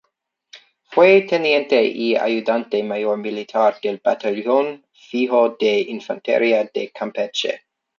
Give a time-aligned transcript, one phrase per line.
[0.85, 7.67] Fue teniente y ayudante mayor militar del batallón fijo de infantería de Campeche.